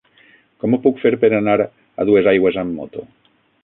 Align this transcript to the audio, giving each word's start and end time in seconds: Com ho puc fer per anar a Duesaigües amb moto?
Com 0.63 0.75
ho 0.75 0.79
puc 0.85 1.03
fer 1.03 1.13
per 1.25 1.31
anar 1.41 1.57
a 1.69 2.09
Duesaigües 2.11 2.63
amb 2.67 2.79
moto? 2.83 3.11